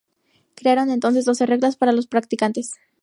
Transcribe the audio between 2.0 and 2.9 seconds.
practicantes.